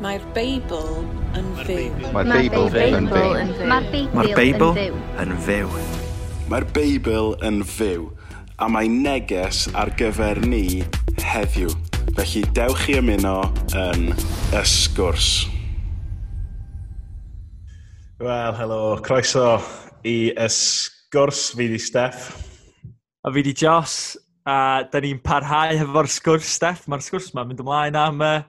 [0.00, 1.02] Mae'r Beibl
[1.36, 1.90] yn fyw.
[2.14, 4.06] Mae'r Beibl yn fyw.
[4.14, 4.78] Mae'r Beibl
[5.20, 5.72] yn fyw.
[6.48, 8.06] Mae'r Beibl yn fyw.
[8.62, 10.84] A mae neges ar gyfer ni
[11.20, 11.72] heddiw.
[12.16, 13.40] Felly dewch i ymuno
[13.76, 14.12] yn
[14.56, 15.28] ysgwrs.
[18.22, 19.58] Wel, helo, croeso
[20.06, 21.50] i ysgwrs.
[21.58, 22.30] fi di Steff.
[23.24, 24.16] A fi di Jos,
[24.46, 26.88] a da ni'n parhau hefo'r sgwrs, Steff.
[26.88, 28.40] Mae'r sgwrs yma'n mynd ymlaen am uh,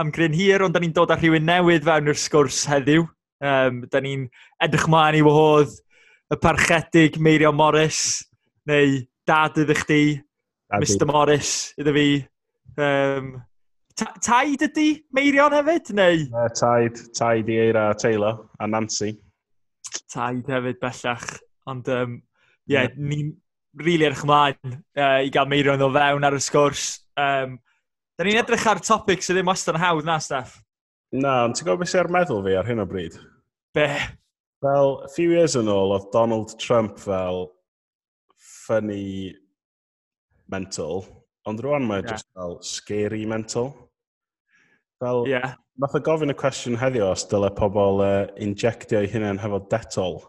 [0.00, 3.06] am Gryn Hir, ond da ni'n dod â rhywun newydd fewn i'r sgwrs heddiw.
[3.44, 4.26] Um, da ni'n
[4.64, 5.74] edrych mlaen i wahodd
[6.32, 8.22] y parchedig Meirio Morris,
[8.68, 10.00] neu dad ydych chdi,
[10.80, 12.06] Mr Morris, iddo fi.
[12.80, 13.34] Um,
[13.96, 16.26] ta taid ydy Meirion hefyd, neu?
[16.32, 19.14] Uh, taid, taid i Eira Taylor a Nancy.
[20.12, 21.28] Taid hefyd bellach,
[21.68, 22.18] ond um,
[22.66, 22.96] yeah, yeah.
[22.96, 23.32] ni'n
[23.76, 26.88] rili really erch mlaen uh, i gael Meirion o fewn ar y sgwrs.
[27.20, 27.58] Um,
[28.16, 30.54] Da ni'n edrych ar topic sydd ddim wastad yn hawdd na, Steph.
[31.12, 33.18] Na, ond ti'n gwybod beth sy'n meddwl fi ar hyn o bryd?
[33.76, 33.88] Be?
[34.64, 37.50] Fel, a few years yn ôl, oedd Donald Trump fel
[38.40, 39.34] funny
[40.48, 41.04] mental,
[41.46, 42.14] ond rwan mae yeah.
[42.14, 43.74] just fel scary mental.
[45.02, 45.52] Fel, yeah.
[45.76, 49.60] nath o gofyn y cwestiwn heddiw os dyle pobl uh, e, injectio eu hunain hefo
[49.68, 50.22] detol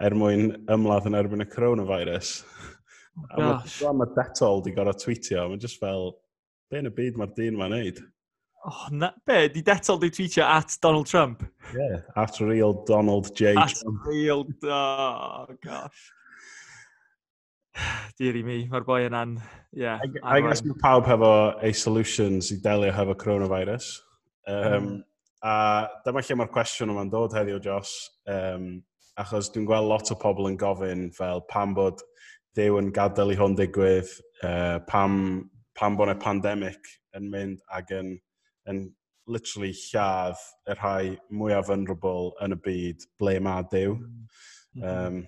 [0.00, 2.40] er mwyn ymladd yn erbyn y coronavirus.
[3.36, 6.14] Oh, a mae ma Detol di gorau tweetio, mae'n just fel,
[6.70, 7.96] Be yn y byd mae'r dyn ma'n neud?
[8.68, 11.42] Oh, na, be, di detol di tweetio at Donald Trump?
[11.74, 13.56] Yeah, at real Donald J.
[13.56, 14.06] At Trump.
[14.06, 16.04] real, oh gosh.
[18.20, 19.34] Deary mi, mae'r boi yna'n...
[19.74, 21.32] Yeah, I, I guess mae pawb hefo
[21.66, 23.90] ei solutions i delio hefo coronavirus.
[24.46, 24.96] Um, mm.
[25.42, 25.54] A
[26.06, 27.96] dyma lle mae'r cwestiwn yma'n dod heddiw, Jos.
[28.30, 28.76] Um,
[29.18, 32.06] achos dwi'n gweld lot o pobl yn gofyn fel pam bod
[32.58, 34.10] Dyw yn gadael i hwn digwydd,
[34.42, 35.16] uh, pam
[35.80, 38.14] pan bod y pandemig yn mynd ac yn,
[38.68, 38.84] yn
[39.30, 43.96] literally lladd y rhai mwyaf vulnerable yn y byd ble mae Dyw.
[43.96, 45.06] Mm -hmm.
[45.20, 45.22] um,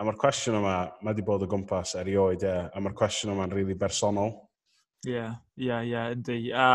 [0.00, 3.34] a mae'r cwestiwn yma, mae wedi bod o gwmpas erioed, ie, yeah, a mae'r cwestiwn
[3.34, 4.32] yma'n rili really bersonol.
[5.04, 5.26] Ie,
[5.60, 6.38] ie, ie, yndi.
[6.56, 6.68] A,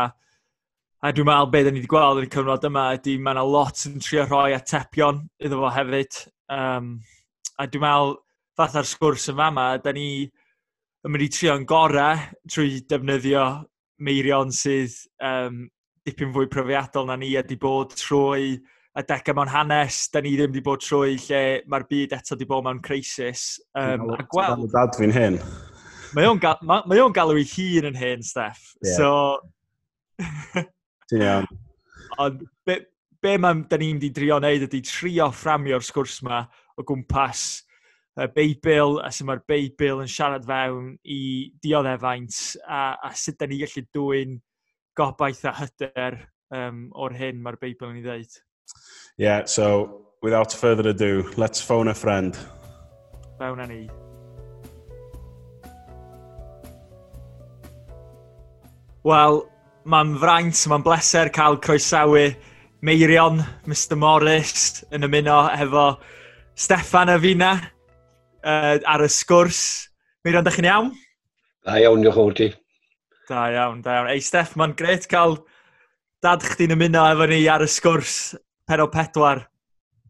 [1.02, 3.82] a dwi'n meddwl beth ni wedi gweld yn y cyfnod yma ydy mae yna lot
[3.90, 6.20] yn trio rhoi atebion iddo fo hefyd.
[6.54, 6.92] Um,
[7.58, 8.14] a dwi'n meddwl,
[8.56, 10.08] fath ar sgwrs yn fama, da ni
[11.04, 13.44] yn mynd i trio'n gorau trwy defnyddio
[14.06, 15.66] meirion sydd um,
[16.06, 18.56] dipyn fwy profiadol na ni a di bod trwy
[18.96, 22.48] y deca mewn hanes, da ni ddim wedi bod trwy lle mae'r byd eto wedi
[22.48, 23.58] bod mewn crisis.
[23.76, 24.70] Um, a gweld...
[24.72, 25.38] dad fi'n hyn.
[26.16, 26.54] Mae o'n ga...
[26.64, 28.72] ma, ma galw ei hun yn hyn, Steff.
[28.80, 28.96] Yeah.
[28.96, 30.60] So...
[31.10, 31.50] Ti'n iawn.
[32.24, 32.78] Ond be,
[33.20, 36.46] be mae da ni'n di drio wneud ydy trio fframio'r sgwrs yma
[36.78, 37.65] o gwmpas
[38.16, 41.20] y Beibl, a sy'n mae'r Beibl yn siarad fewn i
[41.62, 44.38] dioddefaint, a, a sut da ni gallu dwy'n
[44.96, 46.16] gobaith a hyder
[46.56, 48.40] um, o'r hyn mae'r Beibl yn ei ddeud.
[49.20, 52.38] Yeah, so without further ado, let's phone a friend.
[53.36, 53.84] Fewn â ni.
[59.06, 59.42] Wel,
[59.86, 62.30] mae'n fraint, mae'n bleser cael croesawu
[62.82, 65.90] Meirion, Mr Morris, yn ymuno efo
[66.56, 67.36] Steffan a fi
[68.46, 69.60] uh, ar y sgwrs.
[70.24, 70.94] Meirion, da chi'n iawn?
[71.66, 72.48] Da iawn, diolch o'r ti.
[73.26, 74.10] Da iawn, da iawn.
[74.14, 75.40] Ei, Steff, mae'n gret cael
[76.24, 78.16] dad chdi'n ymuno efo ni ar y sgwrs
[78.66, 79.44] pero pedwar.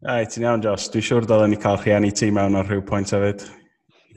[0.05, 0.89] Ai, ti'n iawn, Jos.
[0.93, 3.45] Dwi'n siŵr dylen ni cael rhieni ti mewn ar rhyw pwynt hefyd.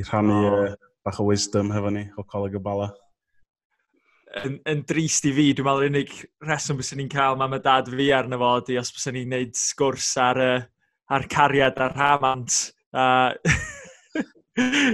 [0.00, 0.58] I rhannu oh.
[0.64, 2.90] uh, bach o wisdom hefo ni o Coleg y Bala.
[4.46, 6.12] Yn, yn drist i fi, dwi'n meddwl unig
[6.46, 9.56] reswm bys ni'n cael mam a dad fi arno fo ydy os bys ni'n neud
[9.58, 10.60] sgwrs ar, uh,
[11.10, 12.60] ar cariad ar hamant.
[12.94, 13.32] Uh,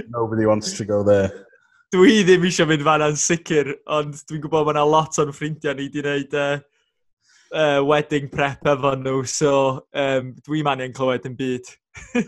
[0.09, 1.31] Nobody wants to go there.
[1.93, 5.77] Dwi ddim eisiau mynd fan yn sicr, ond dwi'n gwybod bod yna lot o'n ffrindiau
[5.77, 9.53] ni wedi gwneud uh, e, uh, e, wedding prep efo nhw, so
[9.95, 11.71] um, dwi'n man i'n clywed yn byd.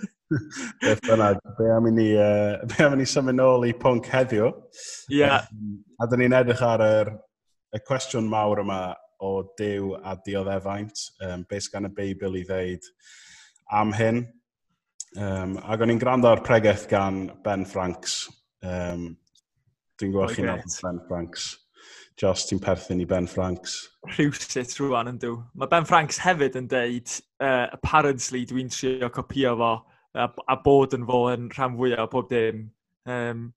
[0.79, 4.07] Beth bynnag, be am i ni, uh, be am i ni symud nôl i pwnc
[4.13, 4.47] heddiw.
[4.47, 5.19] Ie.
[5.19, 5.49] Yeah.
[5.51, 7.13] Um, a dyn ni'n edrych ar yr,
[7.75, 8.79] y cwestiwn mawr yma
[9.19, 12.87] o Dyw a Dioddefaint, um, beth gan y Beibl i ddeud
[13.75, 14.23] am hyn.
[15.17, 18.21] Um, ac o'n i'n gwrando ar pregaeth gan Ben Franks.
[18.61, 19.15] Um,
[19.99, 20.37] Dwi'n gwybod okay.
[20.37, 21.49] chi'n nabod Ben Franks.
[22.19, 23.77] Jos, ti'n perthyn i Ben Franks.
[24.11, 25.37] Rhywsit rwan yn dw.
[25.55, 29.71] Mae Ben Franks hefyd yn deud, uh, apparently dwi'n trio copio fo
[30.13, 32.67] a, a bod yn fo yn rhan fwyaf o pob dim.
[33.09, 33.47] Um,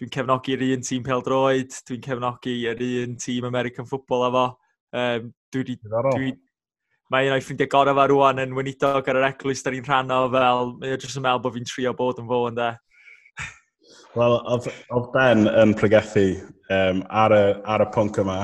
[0.00, 4.46] dwi'n cefnogi'r un tîm peldroed, dwi'n cefnogi yr un tîm American Football efo.
[4.92, 6.32] Um, dwi, dwi, dwi,
[7.10, 10.14] mae un o'i ffrindiau gorau fa rwan yn wynidog ar yr eglwys da ni'n rhan
[10.14, 12.70] o fel, mae o jyst yn meddwl bod fi'n trio bod yn fo yn de.
[14.12, 16.26] Wel, oedd Ben yn pregethu
[16.72, 17.44] um, ar, y,
[17.74, 18.40] ar y pwnc yma,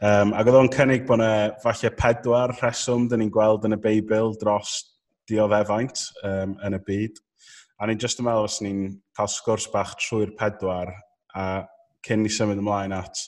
[0.00, 1.32] um, ac oedd o'n cynnig bod yna
[1.62, 4.78] falle pedwar rheswm dyn ni'n gweld yn y Beibl dros
[5.28, 7.20] dioddefaint um, yn y byd.
[7.80, 10.94] A ni'n just yn meddwl os ni'n cael sgwrs bach trwy'r pedwar
[11.36, 11.46] a
[12.06, 13.20] cyn ni symud ymlaen at,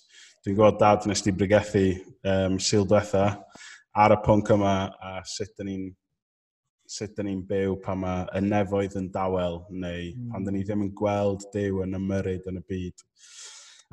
[0.45, 1.87] dwi'n gwybod dad nes di bregethu
[2.29, 3.27] um, sil diwetha,
[3.95, 5.85] ar y pwnc yma a sut dyn ni'n
[6.91, 10.31] sut dyn ni'n byw pan mae y nefoedd yn dawel neu mm.
[10.33, 10.69] pan dyn ni hmm.
[10.69, 13.05] ddim yn gweld Dyw yn ymyryd yn y byd.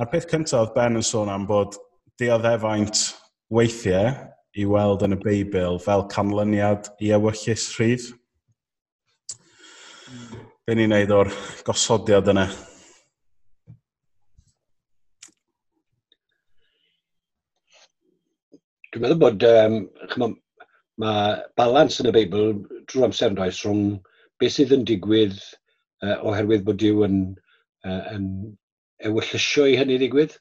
[0.01, 1.77] A'r peth cyntaf oedd Ben yn sôn am bod
[2.19, 3.05] dioddefaint
[3.53, 4.11] weithiau
[4.57, 8.09] i weld yn y Beibl fel canlyniad i ewyllus rhydd.
[10.11, 10.43] Mm.
[10.67, 11.31] Be ni'n neud o'r
[11.67, 12.49] gosodiad yna?
[18.91, 19.75] Dwi'n meddwl bod, um,
[20.11, 20.33] chymod,
[20.99, 22.49] mae balans yn y Beibl
[22.91, 23.83] drwy amser yn does rhwng
[24.43, 25.37] beth sydd yn digwydd
[26.03, 27.15] uh, oherwydd bod Dyw yn,
[27.87, 28.25] uh, yn
[29.07, 30.35] ewyllysio i hynny ddigwydd,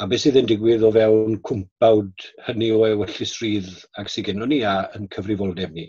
[0.00, 3.68] a beth sydd yn digwydd o fewn cwmpawd hynny o ewyllus rydd
[4.00, 5.84] ac sydd gennym ni a yn cyfrifoldeb ni.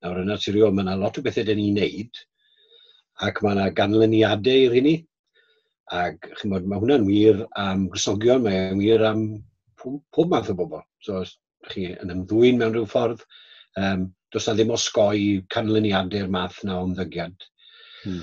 [0.00, 2.22] Nawr yn naturiol, mae yna lot o bethau dyn ni'n neud,
[3.28, 4.96] ac mae yna ganlyniadau i'r hynny,
[6.00, 9.28] ac chymod, mae hwnna'n wir am Grysogion, mae'n wir am
[9.82, 10.82] pob math o bobl.
[11.04, 11.36] So, os
[11.68, 13.22] chi yn ymddwyn mewn rhyw ffordd,
[13.82, 15.22] um, does na ddim osgoi
[15.54, 17.48] canlyniadau'r math na o ymddygiad.
[18.02, 18.20] Hmm.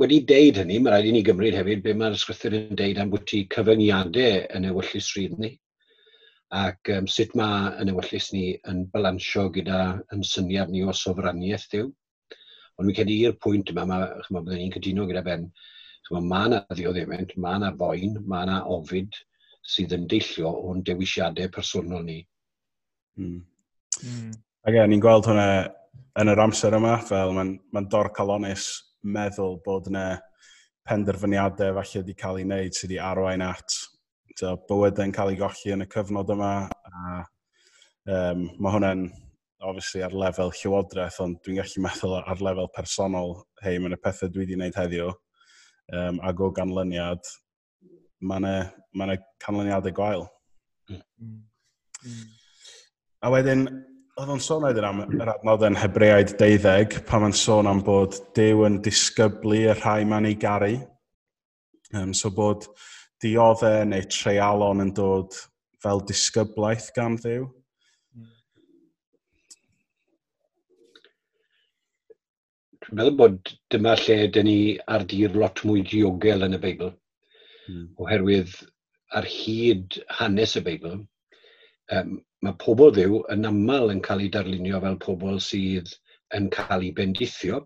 [0.00, 3.12] Wedi deud hynny, mae rhaid i ni gymryd hefyd be mae'r ysgrythyr yn deud am
[3.12, 5.54] bwyty cyfyngiadau yn ewyllu sryd ni
[6.54, 9.78] ac um, sut mae yn ewyllus ni yn balansio gyda
[10.14, 11.88] yn syniad ni o sofraniaeth diw.
[12.76, 15.48] Ond mi'n credu i'r pwynt yma, mae, chymod, byddwn ni'n cytuno gyda Ben,
[16.06, 19.18] chymod, mae yna ddioddefent, mae yna foen, mae yna ofid,
[19.66, 22.20] sydd yn deillio o'n dewisiadau personol ni.
[23.18, 23.40] Mm.
[24.04, 24.32] Mm.
[24.66, 25.48] Ac ni'n gweld hwnna
[26.20, 28.70] yn yr amser yma, fel mae'n ma dor calonus
[29.06, 30.06] meddwl bod yna
[30.86, 33.76] penderfyniadau falle wedi cael ei wneud sydd wedi arwain at
[34.38, 36.52] so, bywydau'n cael ei golli yn y cyfnod yma.
[36.66, 37.22] A,
[38.12, 39.06] um, mae hwnna'n
[39.66, 43.34] obviously ar lefel llywodraeth, ond dwi'n gallu meddwl ar lefel personol,
[43.64, 45.12] hei, mae'n y pethau dwi wedi wneud heddiw,
[45.96, 47.32] um, ac o ganlyniad,
[48.20, 48.54] mae yna
[48.96, 50.24] ma canlyniadau gwael.
[50.90, 51.02] Mm.
[52.06, 52.24] Mm.
[53.26, 53.66] A wedyn,
[54.16, 58.16] oedd o'n sôn oedd am yr adnodd yn Hebreaid 12, pan mae'n sôn am bod
[58.36, 60.76] Dyw yn disgyblu y rhai ma'n ei garu.
[61.94, 62.64] Um, so bod
[63.22, 65.36] dioddau neu treialon yn dod
[65.84, 67.44] fel disgyblaeth gan Ddyw.
[72.86, 76.92] Dwi'n meddwl bod dyma lle dyn ni ar dir lot mwy diogel yn y Beibl
[77.68, 77.86] mm.
[78.02, 78.54] oherwydd
[79.16, 80.98] ar hyd hanes y Beibl,
[81.96, 85.92] um, mae pobl ddiw yn aml yn cael ei darlunio fel pobl sydd
[86.36, 87.62] yn cael ei bendithio,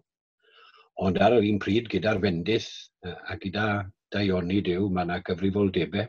[1.00, 2.70] ond ar yr un pryd gyda'r fendith
[3.04, 3.66] a gyda
[4.12, 6.08] daioni diw, mae yna gyfrifoldebau.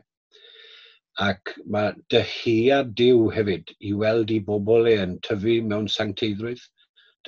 [1.22, 6.62] Ac mae dyheuad diw hefyd i weld i bobl e yn tyfu mewn sancteiddrwydd,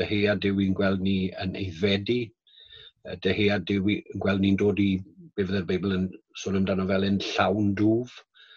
[0.01, 2.21] dyheuad diw i'n gweld ni yn eiddfedu,
[3.25, 4.91] dyheuad diw i'n gweld ni'n dod i
[5.37, 6.09] be fydd y Beibl yn
[6.41, 8.13] sôn amdano fel yn llawn dŵf.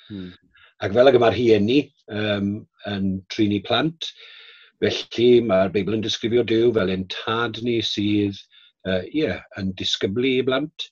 [0.09, 0.33] Hmm.
[0.83, 1.79] Ac fel ag yma'r hieni
[2.13, 2.51] um,
[2.89, 4.11] yn trini plant,
[4.83, 8.37] felly mae'r Beibl yn disgrifio Dyw fel ein tad ni sydd
[8.87, 10.89] uh, yeah, yn disgyblu i blant,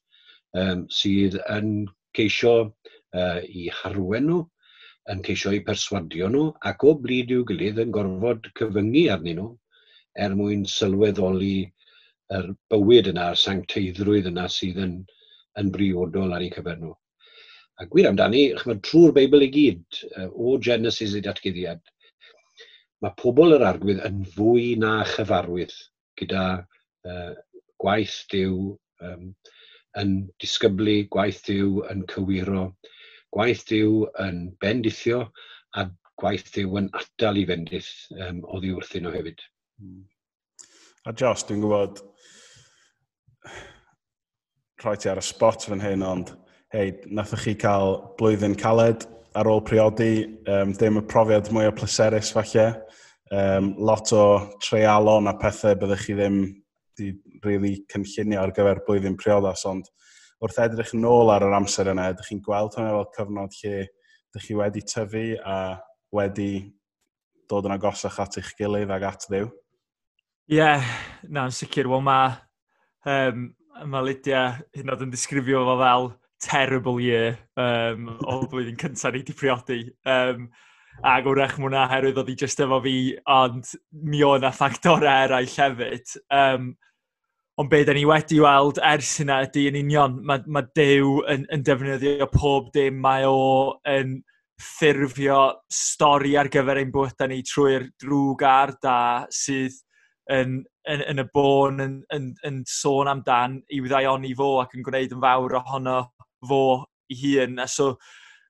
[0.57, 1.85] um, sydd yn
[2.17, 4.41] ceisio uh, i harwen nhw,
[5.13, 9.51] yn ceisio i perswadio nhw, ac o blid i'w gilydd yn gorfod cyfyngu arnyn nhw
[10.25, 11.57] er mwyn sylweddoli
[12.33, 14.95] yr bywyd yna, a'r sancteiddrwydd yna sydd yn
[15.61, 16.93] yn briodol ar eu cyfer nhw.
[17.75, 19.99] A gwir amdani, chymryd trwy'r Beibl i gyd,
[20.31, 21.81] o Genesis i datgyddiad,
[23.03, 25.75] mae pobl yr argwydd yn fwy na chyfarwydd
[26.19, 27.33] gyda uh,
[27.83, 28.71] gwaith diw,
[29.03, 29.27] um,
[29.99, 32.69] yn disgyblu, gwaith diw yn cywiro,
[33.35, 35.25] gwaith diw yn bendithio,
[35.75, 35.87] a
[36.21, 39.43] gwaith diw yn atal i fendith um, oddi wrthyn nhw hefyd.
[39.81, 40.03] Hmm.
[41.05, 41.99] A Jos, dwi'n gwybod,
[44.83, 46.33] rhoi ti ar y spot fan hyn, ond
[46.73, 49.05] hei, nathwch chi cael blwyddyn caled
[49.35, 52.67] ar ôl priodi, um, dim y profiad mwy o pleserus falle,
[53.35, 54.25] um, lot o
[54.63, 56.39] treialon a pethau byddwch chi ddim
[56.95, 57.11] wedi
[57.43, 59.89] really cynllunio ar gyfer blwyddyn priodas, ond
[60.43, 63.75] wrth edrych yn ôl ar yr amser yna, ydych chi'n gweld hwnna fel cyfnod lle
[63.83, 65.57] ydych chi wedi tyfu a
[66.15, 66.49] wedi
[67.49, 69.47] dod yn agosach at eich gilydd ag at ddiw?
[70.51, 70.83] Ie, yeah,
[71.31, 71.87] na'n sicr.
[71.89, 72.35] Wel, mae
[73.09, 73.47] um,
[73.83, 76.07] mae Lydia hyn oed yn disgrifio fo fel
[76.45, 79.81] terrible year um, o flwyddyn cyntaf ni wedi priodi.
[80.07, 80.47] Um,
[81.03, 82.95] ac wrach mwna herwydd oedd hi just efo fi,
[83.27, 83.73] ond
[84.07, 86.15] mi o na ffactorau eraill hefyd.
[86.31, 86.69] Um,
[87.59, 91.45] ond be da ni wedi weld ers yna ydy yn union, mae mae Dew yn,
[91.51, 94.17] yn defnyddio pob dim mae o yn
[94.61, 95.39] ffurfio
[95.71, 98.99] stori ar gyfer ein bwyta ni trwy'r drwg a'r da
[99.35, 99.81] sydd
[100.33, 104.85] yn, yn, yn y bôn yn, yn, yn sôn amdan i wyddaion fo ac yn
[104.85, 105.99] gwneud yn fawr ohono
[106.45, 106.61] fo
[107.11, 107.59] i hun.
[107.61, 107.95] A so,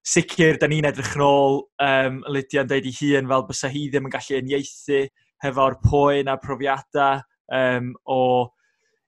[0.05, 4.09] sicr, da ni'n edrych yn ôl, um, Lydia'n deud i hun fel bysa hi ddim
[4.09, 5.05] yn gallu uniaethu
[5.43, 8.21] hefo'r poen a profiadau um, o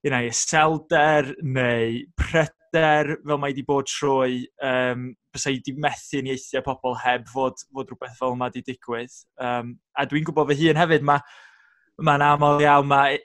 [0.03, 6.21] you know, iselder neu pryder fel mae wedi bod trwy um, bysa i wedi methu
[6.21, 9.15] uniaethu a pobl heb fod, fod rhywbeth fel yma wedi digwydd.
[9.41, 11.23] Um, a dwi'n gwybod fy hun hefyd, mae
[12.05, 13.17] mae'n aml iawn, mae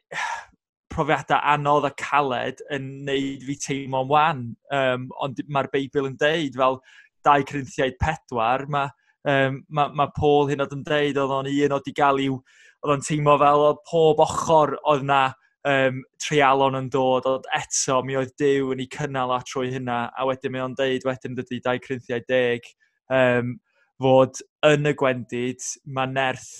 [0.92, 4.42] profiadau anodd a caled yn neud fi teimlo'n wan.
[4.72, 6.80] Um, ond mae'r Beibl yn deud, fel
[7.28, 8.90] 2 Corinthiaid 4, mae
[9.28, 12.40] um, ma, ma Paul hyn oedd yn deud, oedd o'n un oedd i gael i'w,
[12.82, 15.22] oedd o'n teimlo fel oedd pob ochr oedd na
[15.68, 20.04] um, treialon yn dod, oedd eto mi oedd Dyw yn ei cynnal a trwy hynna,
[20.16, 22.72] a wedyn mae o'n deud wedyn dydy 2 Corinthiaid 10,
[23.20, 23.56] um,
[24.02, 26.52] fod yn y gwendid mae nerth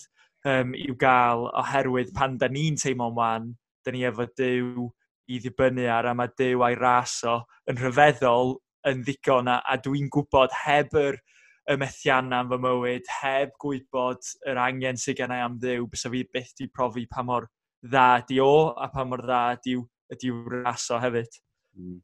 [0.49, 3.53] um, i'w gael oherwydd pan da ni'n teimlo'n wan,
[3.85, 4.89] da ni efo Dyw
[5.33, 7.39] i ddibynnu ar a mae Dyw a'i ras o
[7.71, 8.57] yn rhyfeddol
[8.91, 11.19] yn ddigon a, a dwi'n gwybod heb yr
[11.71, 16.25] y methianna am fy mywyd, heb gwybod yr angen sydd gennau am ddiw, bys fi
[16.35, 17.47] byth di profi pa mor
[17.83, 19.85] dda di o a pa mor dda diw,
[20.19, 21.39] diw ras o hefyd.
[21.79, 22.01] Mm.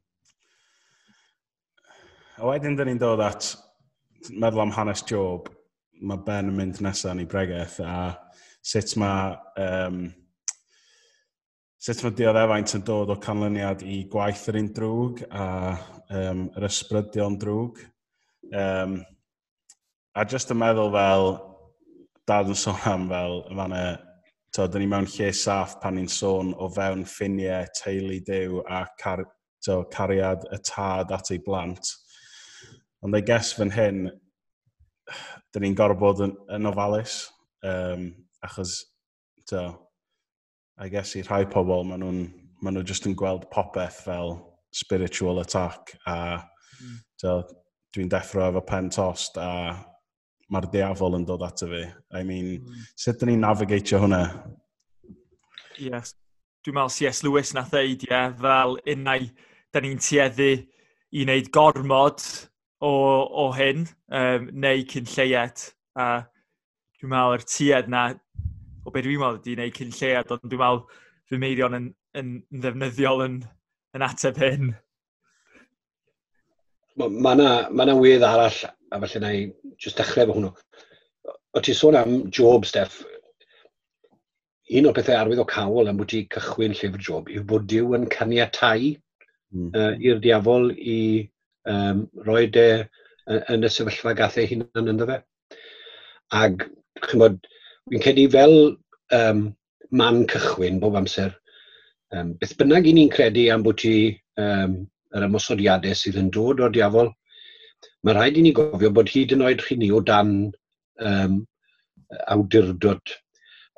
[2.39, 3.51] A wedyn dyn ni'n dod at
[4.31, 5.49] meddwl am hanes Job,
[5.99, 8.15] mae Ben yn mynd nesaf ni bregaeth a
[8.61, 10.01] sut mae um,
[11.79, 15.45] sut mae dioddefaint yn dod o canlyniad i gwaith yr un drwg a
[16.11, 17.79] um, yr ysbrydion drwg.
[18.49, 18.99] Um,
[20.17, 21.31] a jyst yn meddwl fel,
[22.27, 23.83] dad yn sôn am fel, fanna,
[24.55, 28.83] to, dyn ni mewn lle saff pan ni'n sôn o fewn ffiniau, teulu dew a
[28.99, 29.23] car,
[29.63, 31.93] to, cariad y tad at ei blant.
[33.05, 34.07] Ond ei ges fan hyn,
[35.53, 37.21] dyn ni'n gorfod bod yn, yn ofalus.
[37.63, 38.09] Um,
[38.45, 38.75] Achos,
[39.49, 39.63] to,
[40.79, 42.21] I guess i rhai pobl, maen nhw'n
[42.63, 44.37] maen nhw just yn gweld popeth fel
[44.75, 46.15] spiritual attack a
[46.79, 47.45] mm.
[47.95, 49.49] dwi'n deffro efo pen tost a
[50.49, 51.83] mae'r diafol yn dod ato fi.
[52.15, 52.87] I mean, mm.
[52.97, 54.23] sut dyn ni'n navigatio hwnna?
[55.79, 56.15] Yes.
[56.65, 57.21] Dwi'n meddwl C.S.
[57.23, 59.27] Lewis na ddeud, ie, yeah, fel unau,
[59.73, 60.49] da ni'n tueddu
[61.15, 62.25] i wneud gormod
[62.83, 65.63] o, o hyn, um, neu cyn lleied.
[65.95, 66.09] A
[66.99, 68.03] dwi'n meddwl yr tued na,
[68.89, 70.79] o beth dwi'n meddwl ydy wneud cyn llead, ond dwi'n meddwl
[71.29, 73.35] fy meirion yn, yn, yn ddefnyddiol yn,
[73.97, 74.71] yn ateb hyn.
[76.99, 78.57] Mae yna ma ma wedd arall,
[78.89, 79.45] a falle na i
[79.77, 80.51] just dechrau fo hwnnw.
[81.55, 82.97] O ti sôn am Job, Steff,
[84.79, 87.93] un o'r pethau arwydd o cawl am bod ti cychwyn llyfr Job yw bod Dyw
[87.97, 89.69] yn caniatau mm.
[89.69, 90.99] uh, i'r diafol i
[91.69, 92.67] um, roi de
[93.29, 95.19] yn y sefyllfa gathau hunan ynddo fe.
[96.37, 96.65] Ac,
[97.05, 97.37] chymod,
[97.89, 98.55] fi'n credu fel
[99.17, 99.43] um,
[99.91, 101.31] man cychwyn bob amser,
[102.13, 103.93] um, beth bynnag i ni'n credu am bod ti
[104.41, 104.75] um,
[105.17, 107.09] yr ymosodiadau sydd yn dod o'r diafol,
[108.03, 110.35] mae rhaid i ni gofio bod hyd yn oed chi ni o dan
[111.11, 111.39] um,
[112.35, 113.15] awdurdod.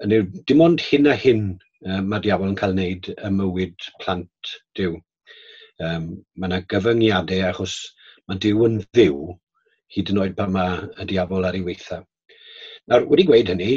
[0.02, 4.54] Yw, dim ond hyn a hyn um, mae diafol yn cael wneud y mywyd plant
[4.80, 4.98] diw.
[5.82, 7.78] Um, mae yna gyfyngiadau achos
[8.28, 9.32] mae diw yn ddiw
[9.96, 12.04] hyd yn oed pan mae y diafol ar ei weitha.
[12.90, 13.74] Nawr, wedi gweud hynny,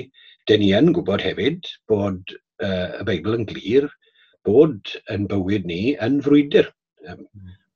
[0.50, 3.86] Dyn ni yn gwybod hefyd bod uh, y Beibl yn glir
[4.44, 6.68] bod yn bywyd ni yn frwydr.
[7.08, 7.24] Um,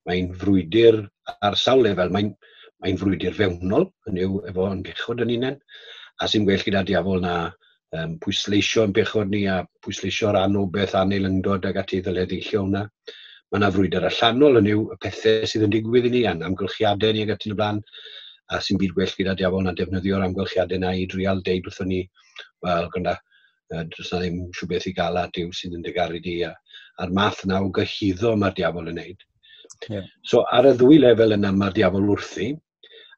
[0.08, 1.00] mae'n frwydr
[1.44, 2.12] ar sawl lefel.
[2.12, 2.34] Mae'n
[2.84, 5.56] mae frwydr fewnol, yn yw efo yn bechod yn unen,
[6.22, 7.34] a sy'n well gyda diafol na
[7.96, 12.02] um, pwysleisio yn bechod ni a pwysleisio ran o beth anel yn dod ag ati
[12.04, 12.84] ddylediillio hwnna.
[13.48, 17.16] Mae yna frwydr allanol yn yw y pethau sydd yn digwydd i ni, a'n amgylchiadau
[17.16, 17.80] ni ag ati y blaen
[18.52, 22.02] a sy'n byd gwell gyda diafon a defnyddio'r amgylchiadau yna i drial deud wrthyn ni,
[22.64, 23.16] wel, gwrna,
[23.92, 26.54] dros na ddim siw beth i gael a diw sydd yn degaru di a,
[27.02, 29.26] a'r math yna o gyhyddo mae'r diafol yn neud.
[29.88, 30.06] Yeah.
[30.24, 32.54] So ar y ddwy lefel yna mae'r diafol wrthi,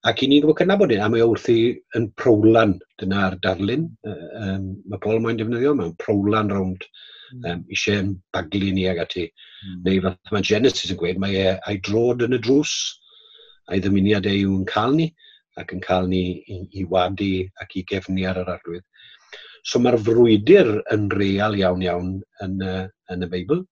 [0.09, 1.59] ac i ni ddim yn cynabod hyn, a mae wrthi
[1.99, 7.45] yn prowlan, dyna'r darlun, um, mae Paul mae'n defnyddio, mae'n prowlan rownd hmm.
[7.45, 9.29] um, eisiau baglu ni ag ati.
[9.61, 9.81] Mm.
[9.85, 12.75] Neu fath mae Genesis yn gweud, mae e a'i drod yn y drws,
[13.71, 15.09] a'i ddymuniad ei yw'n cael ni,
[15.61, 18.87] ac yn cael ni i, i wadu ac i gefnu ar yr arglwydd.
[19.67, 23.65] So mae'r frwydr yn real iawn iawn yn, uh, yn y Beibl.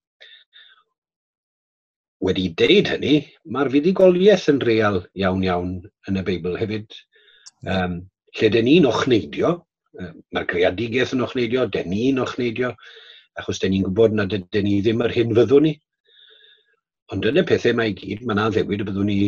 [2.24, 3.14] Wedi deud hynny,
[3.54, 5.74] mae'r fuddugoliaeth yn real iawn iawn
[6.10, 6.92] yn y Beibl hefyd.
[7.66, 8.00] Um,
[8.38, 9.54] lle den ni'n ochneidio,
[10.34, 12.74] mae'r greadigaeth yn ochneidio, den ni'n ochneidio,
[13.38, 15.74] achos dyn ni'n gwybod na dyn ni ddim yr hyn fyddwn ni.
[17.14, 19.20] Ond yn y pethau mae i gyd, mae yna ddewid y byddwn ni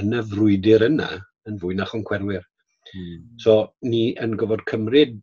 [0.00, 1.08] yn y frwydr yna
[1.48, 2.42] yn fwy na choncerwyr.
[2.90, 3.22] Hmm.
[3.40, 3.54] So,
[3.88, 5.22] ni yn gofod cymryd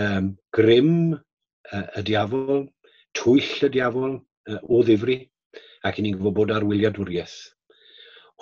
[0.00, 2.64] um, grym uh, y diafol,
[3.16, 5.18] twyll y diafol uh, o ddifri,
[5.84, 7.36] ac i ni'n gofod bod ar wyliadwriaeth.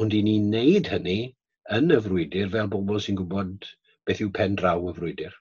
[0.03, 1.19] Ond i ni'n neud hynny
[1.75, 3.67] yn y frwydr fel bobl sy'n gwybod
[4.07, 5.35] beth yw pen draw y frwydr.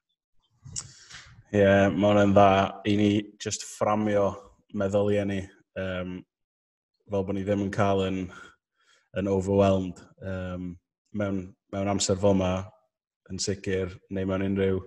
[1.51, 2.49] Ie, yeah, mae hwnna'n dda
[2.89, 3.13] i ni
[3.43, 4.27] just fframio
[4.77, 5.41] meddyliau ni
[5.77, 6.19] um,
[7.11, 8.19] fel bod ni ddim yn cael yn,
[9.19, 10.71] yn overwhelmed um,
[11.19, 11.41] mewn,
[11.73, 12.51] mewn amser fel yma
[13.31, 14.79] yn sicr neu mewn unrhyw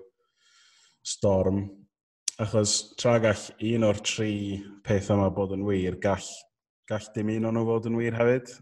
[1.04, 1.66] storm.
[2.40, 4.32] Achos tra gall un o'r tri
[4.86, 6.30] peth yma bod yn wir, gall,
[6.88, 8.54] gall dim un o'n nhw fod yn wir hefyd.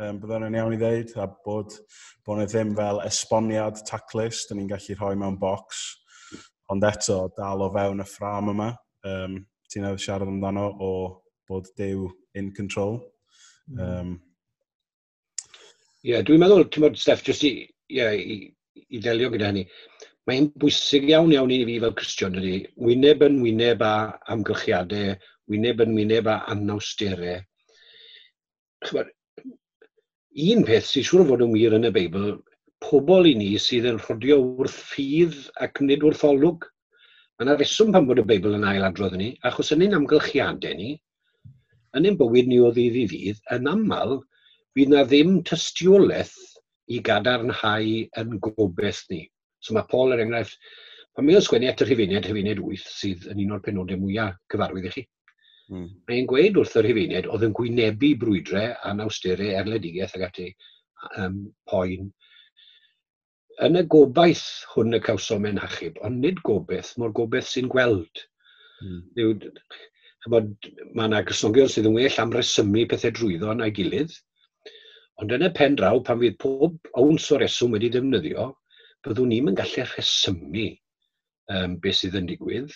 [0.00, 1.76] Um, Byddwn yn iawn i ddeud, a bod,
[2.26, 5.84] bod nhw ddim fel esboniad taclus, dyn ni'n gallu rhoi mewn bocs,
[6.72, 8.72] ond eto dal o fewn y ffram yma.
[9.06, 9.36] Um,
[9.70, 10.90] ti'n edrych siarad amdano o
[11.48, 13.00] bod Dew in control.
[13.70, 13.78] Mm.
[13.80, 14.14] Ie, um,
[16.04, 17.54] yeah, dwi'n meddwl, ti'n meddwl, Steff, jyst i,
[17.92, 18.40] yeah, i,
[18.84, 19.64] i ddelio gyda hynny,
[20.28, 23.94] mae'n bwysig iawn iawn i fi fel Christian ydy, wyneb yn wyneb a
[24.32, 25.14] amgylchiadau,
[25.52, 27.42] wyneb yn wyneb a anawsterau.
[28.84, 29.12] Chyfod,
[30.50, 32.38] un peth sy'n siŵr o fod yn wir yn y Beibl,
[32.84, 36.66] pobl i ni sydd yn rhodio wrth ffydd ac nid wrth olwg.
[37.34, 40.76] Mae yna reswm pan bod y Beibl yn ail adrodd ni, achos yn ein amgylchiadau
[40.78, 40.94] ni,
[41.98, 44.18] yn ein bywyd ni o ddydd i ddydd, yn aml,
[44.74, 46.34] bydd na ddim tystiolaeth
[46.90, 49.22] i gadarnhau yn gobeith ni.
[49.64, 50.58] So mae Paul, er enghraifft,
[51.14, 54.36] pan mae o'n sgwennu at yr hyfeiniad, hyfeiniad 8, sydd yn un o'r penodau mwyaf
[54.52, 55.06] cyfarwydd i chi.
[55.72, 55.86] Mm.
[56.10, 60.50] Mae'n gweud wrth yr hyfeiniad oedd yn gwynebu brwydrau a nawsterau erledigaeth ag ati
[61.22, 62.10] um, poen.
[63.64, 68.26] Yn y gobaith hwn y cawsom yn hachub, ond nid gobeith, mor gobeith sy'n gweld.
[68.82, 69.04] Mm
[70.32, 74.14] bod mae yna gysnogion sydd yn well am resymu pethau drwyddo na'i gilydd,
[75.20, 78.48] ond yn y pen draw, pan fydd pob awns o reswm wedi defnyddio,
[79.04, 80.66] byddwn ni'n yn gallu rhesymu
[81.52, 82.72] um, beth sydd yn digwydd,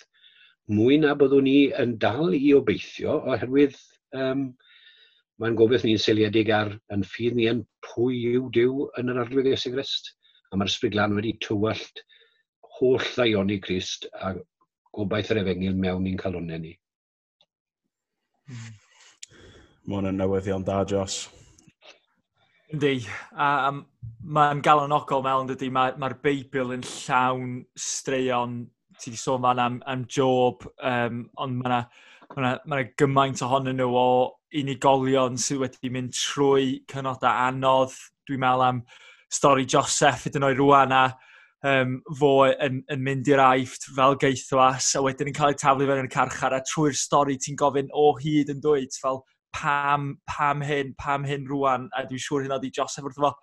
[0.69, 3.77] mwy na byddwn ni yn dal i obeithio oherwydd
[4.15, 4.49] um,
[5.41, 9.49] mae'n gobeith ni'n seiliedig ar yn ffydd ni yn pwy yw diw yn yr arglwydd
[9.53, 10.13] Iesu Grist.
[10.51, 12.03] A mae'r sbriglan wedi tywallt
[12.79, 14.33] holl ddaioni Crist a
[14.95, 16.73] gobaith yr efengil mewn i'n calonau ni.
[18.49, 21.21] Mae hwnna'n newyddion da, Jos.
[22.73, 22.99] Yndi,
[23.37, 23.83] a um,
[24.35, 28.59] mae'n galonogol mewn dydy, mae'r ma, Beibl yn llawn straeon,
[28.99, 31.79] ti wedi sôn fan am, am Job, um, ond mae'na
[32.37, 34.09] ma ma gymaint ohonyn nhw o
[34.59, 37.95] unigolion sydd wedi mynd trwy cynodau anodd,
[38.29, 38.83] dwi'n meddwl am
[39.33, 41.03] stori Joseph hyd yn oed rwan a
[41.67, 45.87] um, fo yn, yn mynd i'r aifft fel geithwas a wedyn yn cael ei taflu
[45.89, 49.23] fewn yn y carchar a trwy'r stori ti'n gofyn o hyd yn dweud fel
[49.55, 53.33] pam, pam hyn, pam hyn rwan a dwi'n siŵr hyn oedd i Joseph wrth fo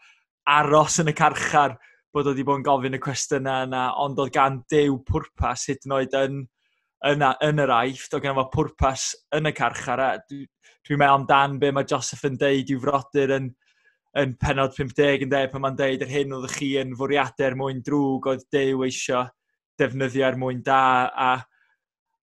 [0.57, 1.77] aros yn y carchar
[2.15, 5.85] bod oedd i bod yn gofyn y cwestiynau yna ond oedd gan dew pwrpas hyd
[5.89, 6.43] yn oed yn,
[7.11, 10.49] yn, yn yr aifft, oedd gen fo pwrpas yn y carchar a dwi'n
[10.87, 13.51] dwi meddwl amdan be mae Joseph yn deud i'w frodyr yn
[14.17, 17.57] yn penod 50 yn de, pan mae'n deud yr hyn oedd chi yn fwriadau er
[17.59, 19.27] mwyn drwg oedd dew eisiau
[19.81, 21.31] defnyddio er mwyn da a,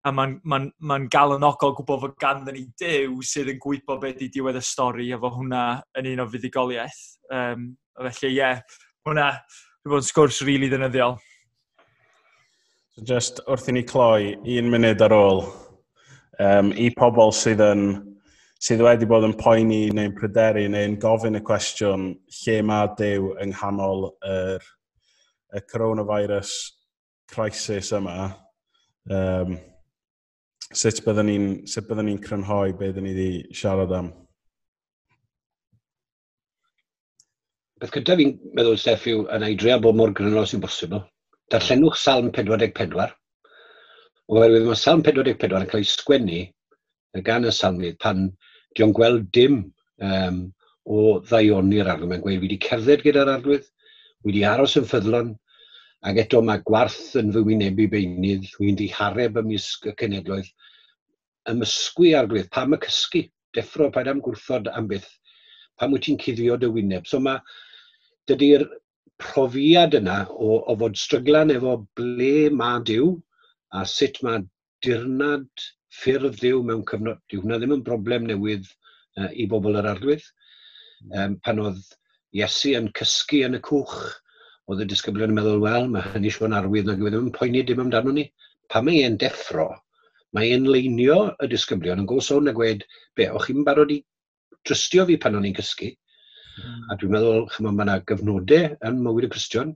[0.04, 4.32] a mae'n ma ma, galonogol gwybod fod ganddo ni dew sydd yn gwybod beth i
[4.34, 5.66] diwedd y stori efo hwnna
[6.00, 7.04] yn un o fuddigoliaeth.
[7.34, 8.64] Um, felly ie, yeah,
[9.06, 9.30] hwnna,
[9.84, 11.20] dwi'n bod yn sgwrs rili really ddynyddiol.
[12.94, 15.46] So just wrth i ni cloi, un munud ar ôl,
[16.42, 17.86] um, i pobl sydd yn
[18.64, 22.06] sydd wedi bod yn poeni neu'n pryderu neu'n gofyn y cwestiwn
[22.38, 24.64] lle mae Dyw yng nghanol yr,
[25.52, 26.54] y coronavirus
[27.34, 28.30] crisis yma,
[29.12, 29.58] um,
[30.72, 31.48] sut byddwn ni'n
[32.08, 34.08] ni crynhoi beth ni wedi siarad am?
[37.84, 41.04] Beth gyda fi'n meddwl, Steff, yw yn eidrio bod mor grynol sy'n bosibl.
[41.52, 43.12] Darllenwch Salm 44.
[44.32, 46.42] Oherwydd mae Salm 44 yn cael ei sgwennu
[47.28, 48.30] gan y salmydd pan
[48.74, 49.60] diolch o'n gweld dim
[50.04, 50.44] um,
[50.84, 52.12] o ddaioni'r arglwydd.
[52.12, 53.66] Mae'n gweud, wedi cerdded gyda'r arglwydd,
[54.28, 55.34] wedi aros yn ffyddlon,
[56.04, 60.50] ac eto mae gwarth yn fy wynebu beinydd, wy'n ddihareb ymysg y cenedloedd.
[61.52, 63.24] Ymysgu arglwydd, pam y cysgu,
[63.56, 65.10] deffro, paid am gwrthod am byth,
[65.80, 67.08] pam wyt ti'n cuddio dy wyneb.
[67.08, 67.40] So mae,
[68.28, 68.66] dydy'r
[69.22, 73.14] profiad yna o, o fod stryglan efo ble mae diw,
[73.74, 74.44] a sut mae
[74.84, 75.48] dirnad
[75.94, 77.22] ffurf ddiw mewn cyfnod.
[77.30, 78.70] Dyw hwnna ddim yn broblem newydd
[79.20, 80.26] uh, i bobl yr arglwydd.
[81.12, 81.82] Um, pan oedd
[82.34, 83.98] Iesu yn cysgu yn y cwch,
[84.72, 87.62] oedd y disgyblion yn meddwl, wel, mae hynny Sion Arwydd nag yw ddim yn poeni
[87.68, 88.24] dim amdano ni.
[88.72, 89.68] Pa mae e'n deffro,
[90.34, 92.86] mae e'n leinio y disgyblion yn gosown a gweud,
[93.18, 94.00] be, o'ch chi'n barod i
[94.66, 95.92] drystio fi pan o'n i'n cysgu?
[96.54, 96.82] Mm.
[96.90, 99.76] A dwi'n meddwl, chyma, mae yna gyfnodau yn mywyd y Cristion,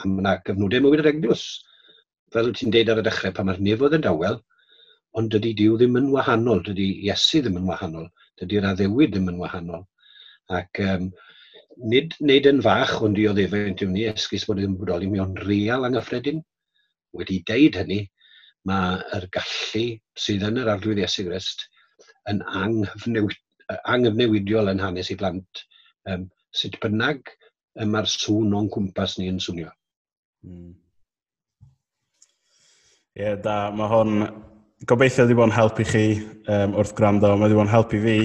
[0.00, 1.44] a mae yna gyfnodau mywyd yr Eglwys.
[2.32, 4.40] Fel ti'n deud ar y dechrau, pan mae'r nefodd yn dawel,
[5.18, 8.08] ond dydy Dyw ddim yn wahanol, dydy Iesu ddim yn wahanol,
[8.40, 9.84] dydy'r addewid ddim yn wahanol.
[10.58, 11.04] Ac um,
[11.92, 15.86] nid nid yn fach, ond i o ddefnydd ni, esgus bod yn bodoli mewn real
[15.86, 16.40] anghyffredin.
[17.14, 18.00] Wedi deud hynny,
[18.68, 19.86] mae'r gallu
[20.18, 21.58] sydd yn yr arglwydd Iesu Grist
[22.30, 25.54] yn anghyfnewidiol yn hanes i blant.
[26.10, 26.22] Um,
[26.54, 27.20] sut bynnag
[27.74, 29.70] mae'r sŵn o'n cwmpas ni yn swnio.
[30.44, 30.54] Hmm.
[30.54, 30.74] Ie, mm.
[33.20, 33.56] yeah, da.
[33.74, 34.12] Mae hwn
[34.88, 36.04] gobeithio wedi bod yn helpu chi
[36.50, 38.16] um, wrth gwrando, mae wedi bod yn helpu i fi.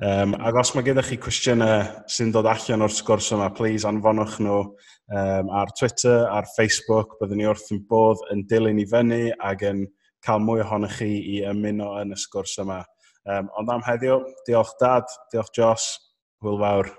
[0.00, 4.38] Um, ac os mae gyda chi cwestiynau sy'n dod allan o'r sgwrs yma, please anfonwch
[4.40, 7.18] nhw um, ar Twitter, ar Facebook.
[7.20, 9.84] Byddwn ni wrth yn bodd yn dilyn i fyny ac yn
[10.24, 12.80] cael mwy ohonych chi i ymuno yn y sgwrs yma.
[13.28, 15.90] Um, ond am heddiw, diolch dad, diolch Jos,
[16.40, 16.94] hwyl fawr.